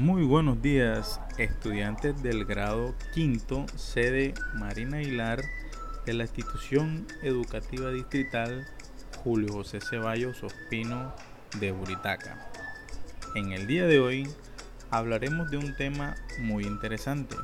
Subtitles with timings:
[0.00, 5.42] Muy buenos días, estudiantes del grado quinto, sede Marina Aguilar
[6.06, 8.66] de la institución educativa distrital
[9.22, 11.14] Julio José Ceballos Ospino
[11.58, 12.50] de Buritaca.
[13.34, 14.26] En el día de hoy
[14.90, 17.36] hablaremos de un tema muy interesante,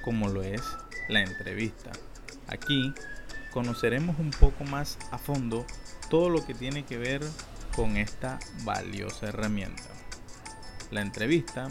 [0.00, 0.62] como lo es
[1.08, 1.90] la entrevista.
[2.46, 2.94] Aquí
[3.50, 5.66] conoceremos un poco más a fondo
[6.08, 7.20] todo lo que tiene que ver
[7.74, 9.99] con esta valiosa herramienta.
[10.90, 11.68] La entrevista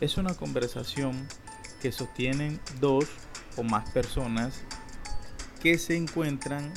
[0.00, 1.26] es una conversación
[1.80, 3.06] que sostienen dos
[3.56, 4.60] o más personas
[5.62, 6.72] que se encuentran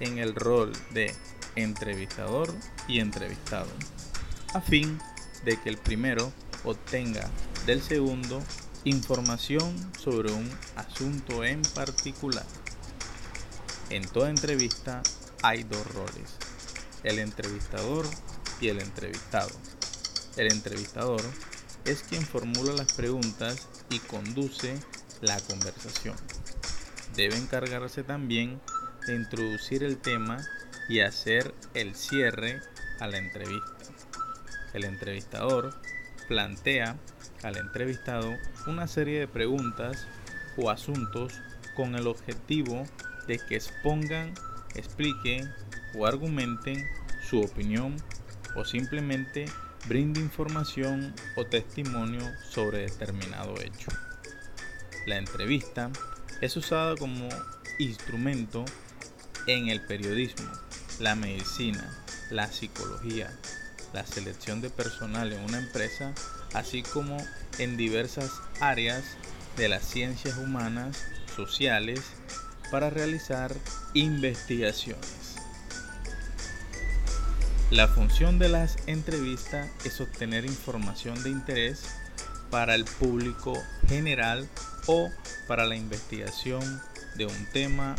[0.00, 1.14] en el rol de
[1.54, 2.52] entrevistador
[2.88, 3.70] y entrevistado,
[4.54, 4.98] a fin
[5.44, 6.32] de que el primero
[6.64, 7.30] obtenga
[7.64, 8.42] del segundo
[8.84, 12.46] información sobre un asunto en particular.
[13.90, 15.02] En toda entrevista
[15.42, 16.36] hay dos roles,
[17.04, 18.06] el entrevistador
[18.60, 19.50] y el entrevistado.
[20.36, 21.20] El entrevistador
[21.84, 24.78] es quien formula las preguntas y conduce
[25.20, 26.16] la conversación.
[27.16, 28.60] Debe encargarse también
[29.06, 30.38] de introducir el tema
[30.88, 32.60] y hacer el cierre
[33.00, 33.70] a la entrevista.
[34.72, 35.74] El entrevistador
[36.28, 36.96] plantea
[37.42, 38.32] al entrevistado
[38.66, 40.06] una serie de preguntas
[40.56, 41.32] o asuntos
[41.74, 42.86] con el objetivo
[43.26, 44.34] de que expongan,
[44.74, 45.52] expliquen
[45.96, 46.84] o argumenten
[47.28, 47.96] su opinión
[48.54, 49.46] o simplemente
[49.86, 53.90] brinde información o testimonio sobre determinado hecho.
[55.06, 55.90] La entrevista
[56.40, 57.28] es usada como
[57.78, 58.64] instrumento
[59.46, 60.50] en el periodismo,
[60.98, 61.90] la medicina,
[62.30, 63.30] la psicología,
[63.92, 66.14] la selección de personal en una empresa,
[66.54, 67.16] así como
[67.58, 69.04] en diversas áreas
[69.56, 71.02] de las ciencias humanas,
[71.34, 72.00] sociales,
[72.70, 73.54] para realizar
[73.94, 75.19] investigaciones.
[77.70, 81.84] La función de las entrevistas es obtener información de interés
[82.50, 83.52] para el público
[83.86, 84.48] general
[84.86, 85.08] o
[85.46, 86.82] para la investigación
[87.14, 87.94] de un tema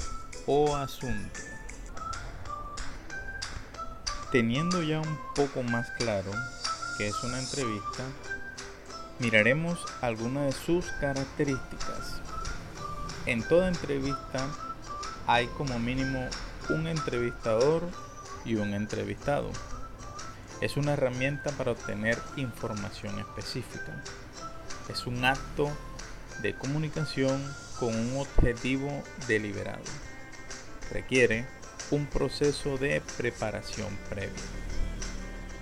[0.45, 1.39] o asunto.
[4.33, 6.31] Teniendo ya un poco más claro
[6.97, 8.03] que es una entrevista,
[9.19, 12.19] miraremos algunas de sus características.
[13.25, 14.49] En toda entrevista
[15.27, 16.27] hay como mínimo
[16.69, 17.83] un entrevistador
[18.45, 19.51] y un entrevistado.
[20.61, 24.03] Es una herramienta para obtener información específica.
[24.89, 25.71] Es un acto
[26.41, 27.41] de comunicación
[27.79, 29.83] con un objetivo deliberado.
[30.91, 31.45] Requiere
[31.89, 34.31] un proceso de preparación previa.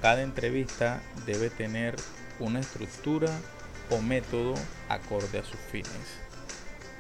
[0.02, 1.96] Cada entrevista debe tener
[2.40, 3.30] una estructura
[3.90, 4.54] o método
[4.88, 5.90] acorde a sus fines.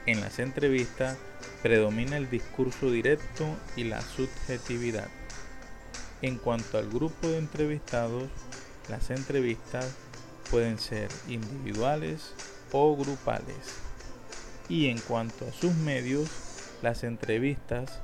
[0.05, 1.17] En las entrevistas
[1.61, 5.07] predomina el discurso directo y la subjetividad.
[6.21, 8.23] En cuanto al grupo de entrevistados,
[8.89, 9.95] las entrevistas
[10.51, 12.33] pueden ser individuales
[12.73, 13.79] o grupales.
[14.67, 16.29] Y en cuanto a sus medios,
[16.81, 18.01] las entrevistas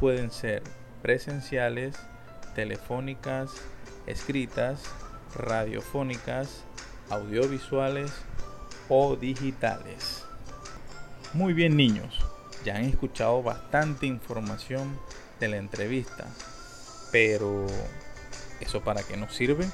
[0.00, 0.62] pueden ser
[1.02, 1.96] presenciales,
[2.54, 3.50] telefónicas,
[4.06, 4.80] escritas,
[5.36, 6.64] radiofónicas,
[7.10, 8.10] audiovisuales
[8.88, 10.24] o digitales.
[11.34, 12.18] Muy bien niños,
[12.64, 14.98] ya han escuchado bastante información
[15.38, 16.26] de la entrevista
[17.10, 17.66] pero,
[18.60, 19.66] ¿eso para qué nos sirve?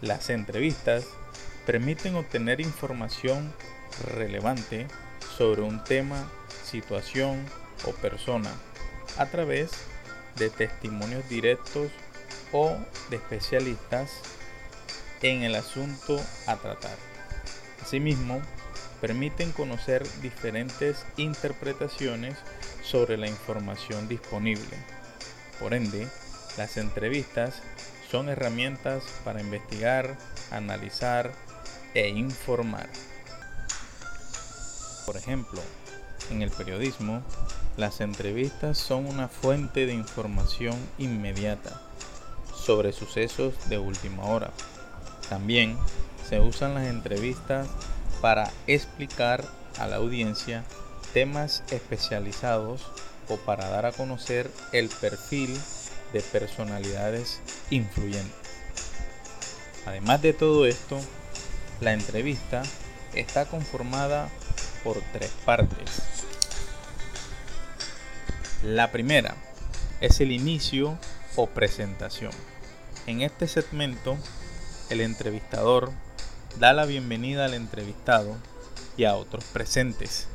[0.00, 1.04] Las entrevistas
[1.66, 3.52] permiten obtener información
[4.14, 4.86] relevante
[5.36, 6.30] sobre un tema,
[6.64, 7.44] situación
[7.84, 8.50] o persona
[9.18, 9.70] a través
[10.36, 11.90] de testimonios directos
[12.52, 12.76] o
[13.10, 14.10] de especialistas
[15.22, 16.96] en el asunto a tratar.
[17.82, 18.40] Asimismo,
[19.00, 22.36] permiten conocer diferentes interpretaciones
[22.82, 24.97] sobre la información disponible
[25.60, 26.08] por ende,
[26.56, 27.62] las entrevistas
[28.10, 30.16] son herramientas para investigar,
[30.50, 31.32] analizar
[31.94, 32.88] e informar.
[35.06, 35.60] Por ejemplo,
[36.30, 37.22] en el periodismo,
[37.76, 41.80] las entrevistas son una fuente de información inmediata
[42.54, 44.50] sobre sucesos de última hora.
[45.28, 45.78] También
[46.28, 47.68] se usan las entrevistas
[48.20, 49.44] para explicar
[49.78, 50.64] a la audiencia
[51.14, 52.90] temas especializados
[53.28, 55.58] o para dar a conocer el perfil
[56.12, 57.40] de personalidades
[57.70, 58.48] influyentes.
[59.86, 60.98] Además de todo esto,
[61.80, 62.62] la entrevista
[63.14, 64.28] está conformada
[64.84, 66.02] por tres partes.
[68.62, 69.36] La primera
[70.00, 70.98] es el inicio
[71.36, 72.32] o presentación.
[73.06, 74.18] En este segmento,
[74.90, 75.92] el entrevistador
[76.58, 78.36] da la bienvenida al entrevistado
[78.96, 80.26] y a otros presentes,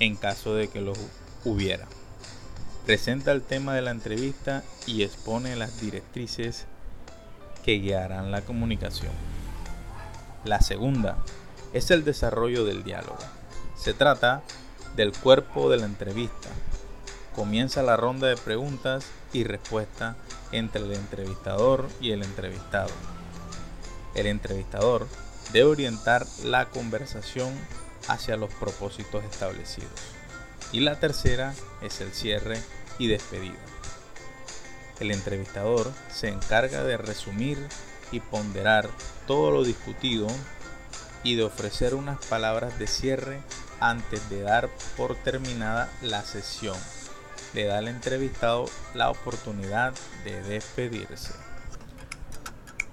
[0.00, 0.94] en caso de que lo
[1.44, 1.86] hubiera
[2.84, 6.66] presenta el tema de la entrevista y expone las directrices
[7.64, 9.12] que guiarán la comunicación.
[10.44, 11.16] La segunda
[11.72, 13.18] es el desarrollo del diálogo.
[13.76, 14.42] Se trata
[14.96, 16.50] del cuerpo de la entrevista.
[17.34, 20.16] Comienza la ronda de preguntas y respuestas
[20.52, 22.90] entre el entrevistador y el entrevistado.
[24.14, 25.08] El entrevistador
[25.52, 27.52] debe orientar la conversación
[28.08, 29.90] hacia los propósitos establecidos.
[30.72, 32.60] Y la tercera es el cierre
[32.98, 33.58] y despedida.
[35.00, 37.58] El entrevistador se encarga de resumir
[38.12, 38.88] y ponderar
[39.26, 40.28] todo lo discutido
[41.22, 43.40] y de ofrecer unas palabras de cierre
[43.80, 46.76] antes de dar por terminada la sesión.
[47.54, 49.94] Le da al entrevistado la oportunidad
[50.24, 51.34] de despedirse.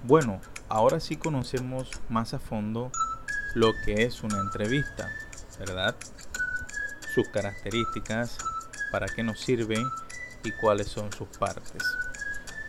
[0.04, 2.90] Bueno, ahora sí conocemos más a fondo
[3.54, 5.08] lo que es una entrevista,
[5.58, 5.94] ¿verdad?
[7.14, 8.38] Sus características,
[8.90, 9.82] para qué nos sirve
[10.44, 11.82] y cuáles son sus partes.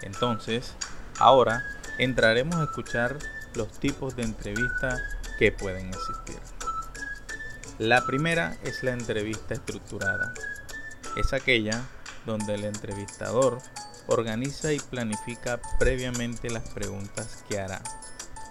[0.02, 0.74] Entonces,
[1.20, 1.64] ahora
[1.98, 3.18] entraremos a escuchar
[3.56, 5.00] los tipos de entrevista
[5.38, 6.40] que pueden existir.
[7.80, 10.34] La primera es la entrevista estructurada.
[11.18, 11.82] Es aquella
[12.26, 13.60] donde el entrevistador
[14.08, 17.82] organiza y planifica previamente las preguntas que hará,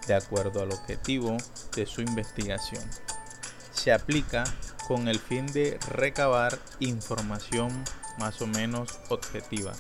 [0.07, 1.37] de acuerdo al objetivo
[1.77, 2.83] de su investigación.
[3.83, 4.45] Se aplica
[4.87, 7.83] con el fin de recabar información
[8.17, 9.73] más o menos objetiva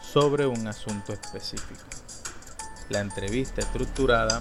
[0.00, 1.84] sobre un asunto específico.
[2.88, 4.40] La entrevista estructurada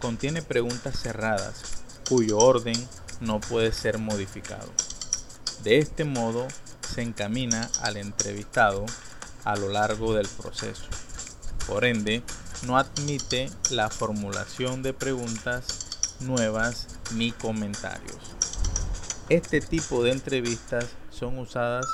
[0.00, 1.60] contiene preguntas cerradas
[2.08, 2.88] cuyo orden
[3.20, 4.72] no puede ser modificado.
[5.62, 6.48] De este modo
[6.94, 8.86] se encamina al entrevistado
[9.44, 10.88] a lo largo del proceso.
[11.66, 12.22] Por ende,
[12.62, 15.66] no admite la formulación de preguntas
[16.20, 18.37] nuevas ni comentarios.
[19.28, 21.84] Este tipo de entrevistas son usadas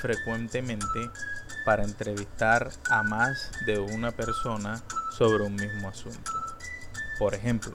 [0.00, 1.08] frecuentemente
[1.64, 4.82] para entrevistar a más de una persona
[5.16, 6.32] sobre un mismo asunto.
[7.16, 7.74] Por ejemplo,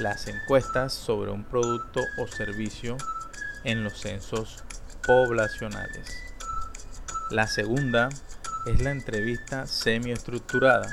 [0.00, 2.96] las encuestas sobre un producto o servicio
[3.62, 4.64] en los censos
[5.06, 6.08] poblacionales.
[7.30, 8.08] La segunda
[8.66, 10.92] es la entrevista semiestructurada.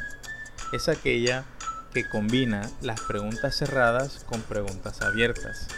[0.74, 1.44] Es aquella
[1.92, 5.70] que combina las preguntas cerradas con preguntas abiertas.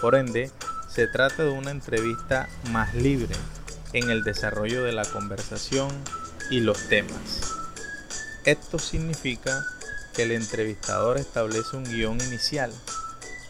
[0.00, 0.50] Por ende,
[0.92, 3.34] se trata de una entrevista más libre
[3.92, 5.88] en el desarrollo de la conversación
[6.50, 7.54] y los temas.
[8.44, 9.64] Esto significa
[10.14, 12.72] que el entrevistador establece un guion inicial,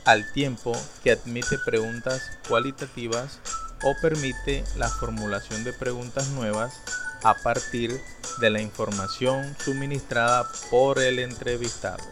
[0.05, 0.73] al tiempo
[1.03, 3.39] que admite preguntas cualitativas
[3.83, 6.75] o permite la formulación de preguntas nuevas
[7.23, 7.99] a partir
[8.41, 12.05] de la información suministrada por el entrevistado.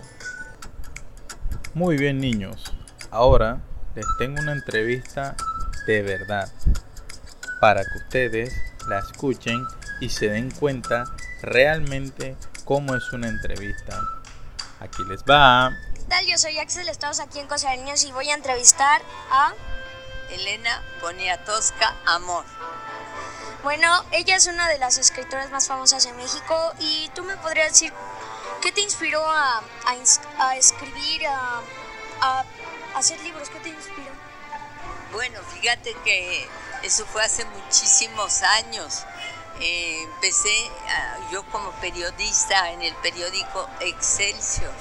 [1.75, 2.73] Muy bien niños,
[3.11, 3.61] ahora
[3.99, 5.35] les tengo una entrevista
[5.89, 6.49] de verdad
[7.61, 8.55] para que ustedes
[8.87, 9.67] la escuchen
[10.00, 11.05] y se den cuenta
[11.43, 14.00] realmente cómo es una entrevista.
[14.79, 15.77] Aquí les va.
[15.97, 16.25] ¿Qué tal?
[16.27, 19.03] Yo soy Axel, estamos aquí en Cosa de Niños y voy a entrevistar
[19.33, 19.53] a
[20.31, 22.45] Elena Poniatowska Amor.
[23.65, 27.73] Bueno, ella es una de las escritoras más famosas en México y tú me podrías
[27.73, 27.93] decir
[28.62, 29.61] qué te inspiró a,
[30.39, 31.62] a, escribir, a,
[32.21, 32.45] a
[32.99, 34.11] hacer libros, qué te inspiró.
[35.12, 36.49] Bueno, fíjate que
[36.83, 39.05] eso fue hace muchísimos años.
[39.61, 40.50] Eh, empecé
[40.89, 44.73] ah, yo como periodista en el periódico Excelsior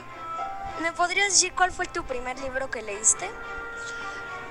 [0.81, 3.29] me podrías decir cuál fue tu primer libro que leíste?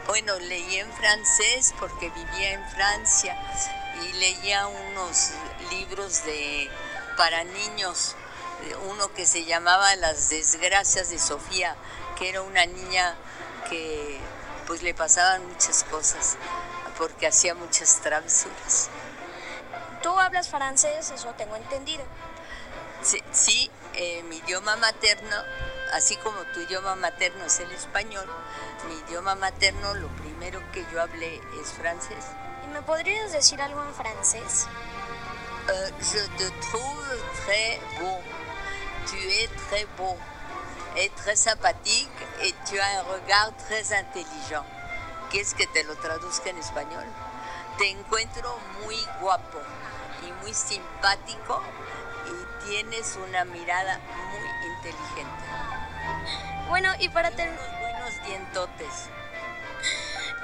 [0.07, 3.37] Bueno, leí en francés porque vivía en Francia
[4.01, 5.31] y leía unos
[5.69, 6.69] libros de
[7.15, 8.15] para niños,
[8.89, 11.75] uno que se llamaba Las desgracias de Sofía,
[12.17, 13.15] que era una niña
[13.69, 14.19] que
[14.67, 16.37] pues le pasaban muchas cosas
[17.03, 18.89] porque hacía muchas travesuras.
[20.01, 21.11] ¿Tú hablas francés?
[21.11, 22.01] Eso tengo entendido.
[23.33, 25.35] Sí, eh, mi idioma materno,
[25.91, 28.25] así como tu idioma materno es el español,
[28.87, 32.23] mi idioma materno lo primero que yo hablé es francés.
[32.63, 34.67] ¿Y me podrías decir algo en francés?
[35.67, 38.21] Euh, je te trouve très beau.
[39.07, 40.17] Tu es très beau
[40.95, 44.63] et très sympathique et tu as un regard très intelligent.
[45.33, 47.03] ¿Quieres que te lo traduzca en español?
[47.79, 49.57] Te encuentro muy guapo
[50.21, 51.59] y muy simpático
[52.27, 55.43] y tienes una mirada muy inteligente.
[56.69, 59.09] Bueno, y para, ter- Unos buenos dientotes.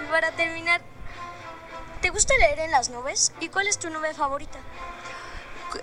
[0.03, 0.81] y para terminar,
[2.01, 3.31] ¿te gusta leer en las nubes?
[3.39, 4.57] ¿Y cuál es tu nube favorita?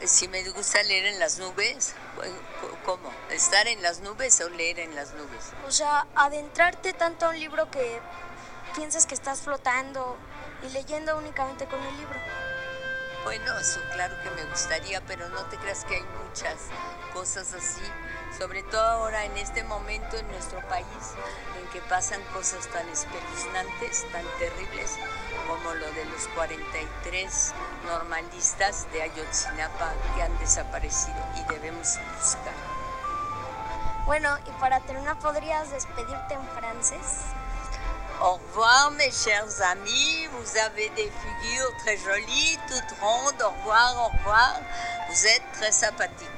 [0.04, 1.94] Si me gusta leer en las nubes,
[2.84, 3.08] ¿cómo?
[3.30, 5.52] ¿Estar en las nubes o leer en las nubes?
[5.64, 8.00] O sea, adentrarte tanto a un libro que
[8.76, 10.16] piensas que estás flotando
[10.62, 12.20] y leyendo únicamente con el libro.
[13.24, 16.68] Bueno, eso claro que me gustaría, pero no te creas que hay muchas
[17.12, 17.82] cosas así,
[18.38, 20.86] sobre todo ahora en este momento en nuestro país,
[21.58, 24.96] en que pasan cosas tan espeluznantes, tan terribles,
[25.48, 27.54] como lo de los 43
[27.86, 32.54] normalistas de Ayotzinapa que han desaparecido y debemos buscar.
[34.04, 37.22] Bueno, y para terminar, ¿podrías despedirte en francés?
[38.22, 44.06] Au revoir mes chers amis, vous avez des figures très jolies, toutes rondes, au revoir,
[44.06, 44.60] au revoir,
[45.08, 46.30] vous êtes très sympathiques.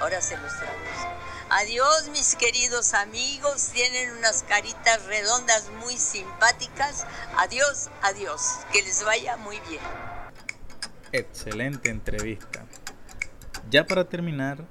[0.00, 1.08] Ahora se los traduzco.
[1.50, 7.06] Adiós mis queridos amigos, tienen unas caritas redondas muy simpáticas.
[7.36, 9.82] Adiós, adiós, que les vaya muy bien.
[11.12, 12.64] Excelente entrevista.
[13.70, 14.64] Ya para terminar,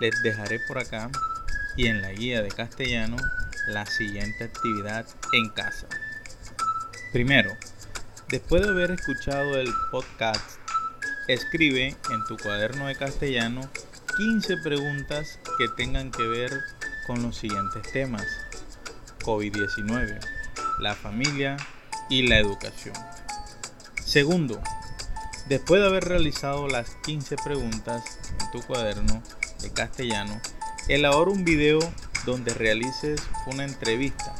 [0.00, 1.10] les dejaré por acá
[1.76, 3.16] y en la guía de castellano
[3.66, 5.88] la siguiente actividad en casa.
[7.14, 7.56] Primero,
[8.28, 10.58] después de haber escuchado el podcast,
[11.28, 13.60] escribe en tu cuaderno de castellano
[14.16, 16.50] 15 preguntas que tengan que ver
[17.06, 18.26] con los siguientes temas.
[19.22, 20.18] COVID-19,
[20.80, 21.56] la familia
[22.10, 22.96] y la educación.
[24.04, 24.60] Segundo,
[25.48, 29.22] después de haber realizado las 15 preguntas en tu cuaderno
[29.62, 30.40] de castellano,
[30.88, 31.78] elabora un video
[32.26, 34.34] donde realices una entrevista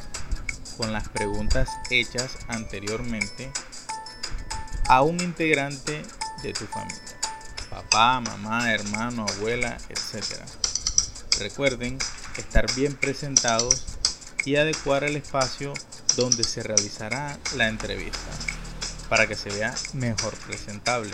[0.77, 3.51] con las preguntas hechas anteriormente
[4.87, 6.01] a un integrante
[6.43, 7.01] de tu familia,
[7.69, 10.39] papá, mamá, hermano, abuela, etc.
[11.39, 11.97] Recuerden
[12.37, 13.85] estar bien presentados
[14.45, 15.73] y adecuar el espacio
[16.15, 18.19] donde se realizará la entrevista
[19.09, 21.11] para que se vea mejor presentable.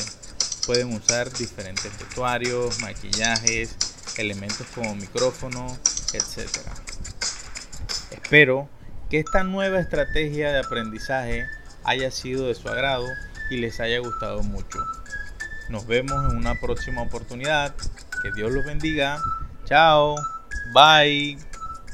[0.66, 3.76] Pueden usar diferentes vestuarios, maquillajes,
[4.18, 5.78] elementos como micrófono,
[6.14, 6.50] etc.
[8.12, 8.70] Espero
[9.12, 11.46] que esta nueva estrategia de aprendizaje
[11.84, 13.06] haya sido de su agrado
[13.50, 14.80] y les haya gustado mucho.
[15.68, 17.76] Nos vemos en una próxima oportunidad.
[18.24, 19.20] Que Dios los bendiga.
[19.66, 20.16] Chao.
[20.74, 21.51] Bye.